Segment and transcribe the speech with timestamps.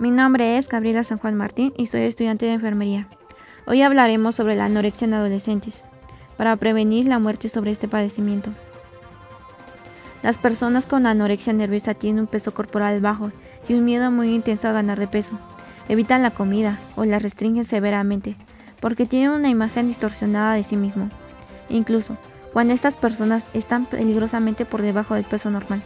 [0.00, 3.08] Mi nombre es Gabriela San Juan Martín y soy estudiante de enfermería.
[3.66, 5.74] Hoy hablaremos sobre la anorexia en adolescentes,
[6.36, 8.50] para prevenir la muerte sobre este padecimiento.
[10.22, 13.32] Las personas con anorexia nerviosa tienen un peso corporal bajo
[13.68, 15.36] y un miedo muy intenso a ganar de peso.
[15.88, 18.36] Evitan la comida o la restringen severamente
[18.78, 21.10] porque tienen una imagen distorsionada de sí mismo,
[21.68, 22.16] incluso
[22.52, 25.82] cuando estas personas están peligrosamente por debajo del peso normal.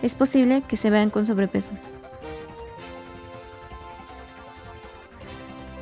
[0.00, 1.72] Es posible que se vean con sobrepeso.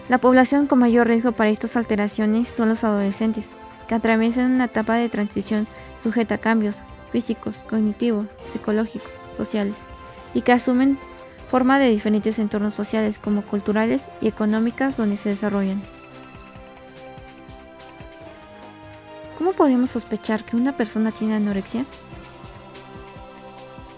[0.08, 3.48] La población con mayor riesgo para estas alteraciones son los adolescentes,
[3.88, 5.66] que atraviesan una etapa de transición
[6.02, 6.76] sujeta a cambios
[7.10, 9.74] físicos, cognitivos, psicológicos, sociales,
[10.32, 10.96] y que asumen
[11.50, 15.82] forma de diferentes entornos sociales como culturales y económicas donde se desarrollan.
[19.38, 21.84] ¿Cómo podemos sospechar que una persona tiene anorexia?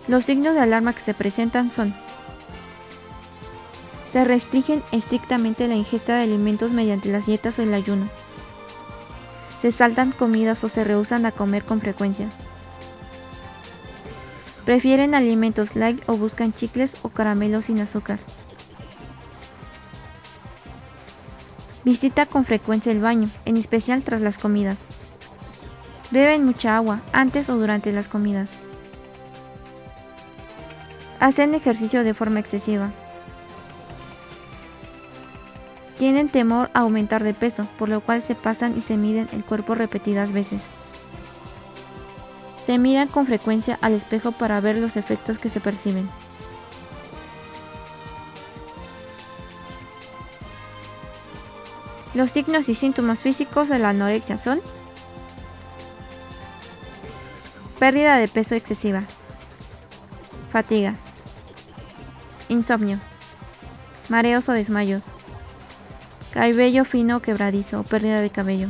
[0.08, 1.94] Los signos de alarma que se presentan son
[4.18, 8.08] se restringen estrictamente la ingesta de alimentos mediante las dietas o el ayuno.
[9.62, 12.28] Se saltan comidas o se rehusan a comer con frecuencia.
[14.64, 18.18] Prefieren alimentos light o buscan chicles o caramelos sin azúcar.
[21.84, 24.78] Visita con frecuencia el baño, en especial tras las comidas.
[26.10, 28.50] Beben mucha agua antes o durante las comidas.
[31.20, 32.90] Hacen ejercicio de forma excesiva.
[35.98, 39.44] Tienen temor a aumentar de peso, por lo cual se pasan y se miden el
[39.44, 40.62] cuerpo repetidas veces.
[42.64, 46.08] Se miran con frecuencia al espejo para ver los efectos que se perciben.
[52.14, 54.60] Los signos y síntomas físicos de la anorexia son
[57.78, 59.02] pérdida de peso excesiva,
[60.52, 60.94] fatiga,
[62.48, 62.98] insomnio,
[64.08, 65.04] mareos o desmayos,
[66.38, 68.68] Cabello fino quebradizo pérdida de cabello.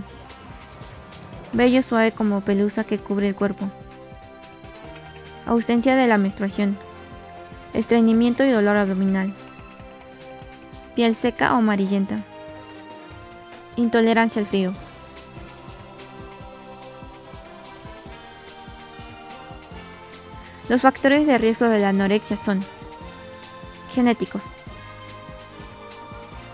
[1.52, 3.70] Vello suave como pelusa que cubre el cuerpo.
[5.44, 6.78] Ausencia de la menstruación.
[7.74, 9.34] Estreñimiento y dolor abdominal.
[10.96, 12.16] Piel seca o amarillenta.
[13.76, 14.72] Intolerancia al frío.
[20.70, 22.60] Los factores de riesgo de la anorexia son
[23.92, 24.54] genéticos.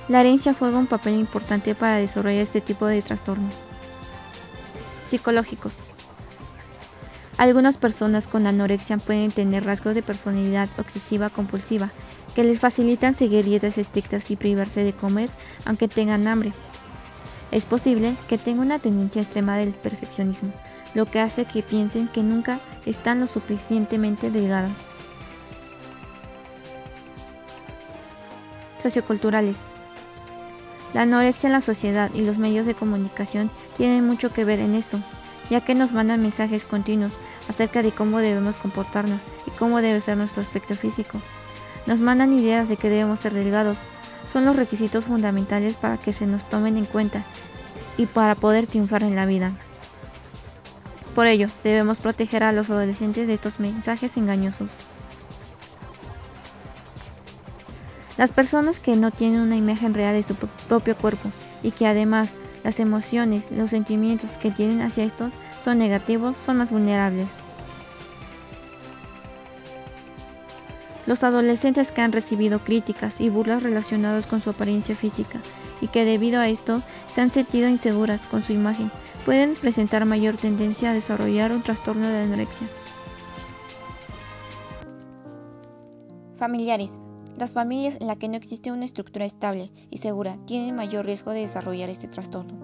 [0.06, 3.54] La herencia juega un papel importante para desarrollar este tipo de trastornos.
[5.08, 5.72] Psicológicos.
[7.38, 11.90] Algunas personas con anorexia pueden tener rasgos de personalidad obsesiva compulsiva
[12.34, 15.30] que les facilitan seguir dietas estrictas y privarse de comer
[15.64, 16.52] aunque tengan hambre.
[17.50, 20.52] Es posible que tengan una tendencia extrema del perfeccionismo,
[20.94, 24.72] lo que hace que piensen que nunca están lo suficientemente delgadas.
[28.82, 29.73] Socioculturales.
[30.94, 34.74] La anorexia en la sociedad y los medios de comunicación tienen mucho que ver en
[34.74, 35.00] esto,
[35.50, 37.12] ya que nos mandan mensajes continuos
[37.48, 41.20] acerca de cómo debemos comportarnos y cómo debe ser nuestro aspecto físico.
[41.86, 43.76] Nos mandan ideas de que debemos ser delgados.
[44.32, 47.24] Son los requisitos fundamentales para que se nos tomen en cuenta
[47.98, 49.52] y para poder triunfar en la vida.
[51.16, 54.70] Por ello, debemos proteger a los adolescentes de estos mensajes engañosos.
[58.16, 61.30] Las personas que no tienen una imagen real de su propio cuerpo
[61.62, 62.30] y que además
[62.62, 65.32] las emociones, los sentimientos que tienen hacia estos
[65.64, 67.26] son negativos, son más vulnerables.
[71.06, 75.40] Los adolescentes que han recibido críticas y burlas relacionadas con su apariencia física
[75.80, 76.82] y que debido a esto
[77.12, 78.90] se han sentido inseguras con su imagen
[79.24, 82.66] pueden presentar mayor tendencia a desarrollar un trastorno de anorexia.
[86.38, 87.03] Familiares.
[87.36, 91.32] Las familias en las que no existe una estructura estable y segura tienen mayor riesgo
[91.32, 92.54] de desarrollar este trastorno.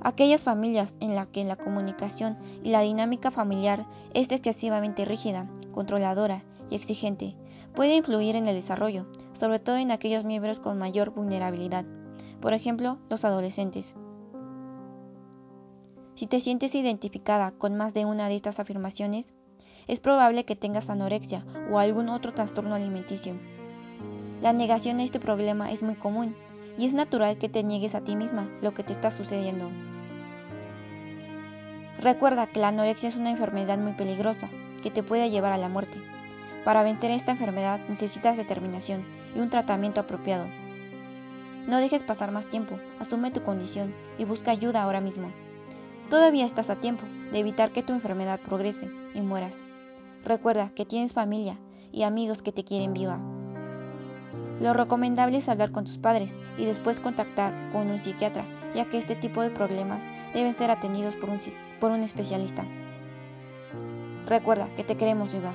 [0.00, 6.42] Aquellas familias en las que la comunicación y la dinámica familiar es excesivamente rígida, controladora
[6.70, 7.36] y exigente,
[7.74, 11.84] puede influir en el desarrollo, sobre todo en aquellos miembros con mayor vulnerabilidad,
[12.40, 13.94] por ejemplo, los adolescentes.
[16.16, 19.34] Si te sientes identificada con más de una de estas afirmaciones,
[19.88, 23.34] es probable que tengas anorexia o algún otro trastorno alimenticio.
[24.40, 26.34] La negación a este problema es muy común
[26.78, 29.70] y es natural que te niegues a ti misma lo que te está sucediendo.
[32.00, 34.48] Recuerda que la anorexia es una enfermedad muy peligrosa
[34.82, 35.98] que te puede llevar a la muerte.
[36.64, 39.04] Para vencer esta enfermedad necesitas determinación
[39.36, 40.46] y un tratamiento apropiado.
[41.66, 45.30] No dejes pasar más tiempo, asume tu condición y busca ayuda ahora mismo.
[46.10, 49.62] Todavía estás a tiempo de evitar que tu enfermedad progrese y mueras.
[50.24, 51.58] Recuerda que tienes familia
[51.90, 53.18] y amigos que te quieren viva.
[54.60, 58.98] Lo recomendable es hablar con tus padres y después contactar con un psiquiatra, ya que
[58.98, 60.02] este tipo de problemas
[60.32, 61.38] deben ser atendidos por un,
[61.80, 62.64] por un especialista.
[64.26, 65.52] Recuerda que te queremos viva.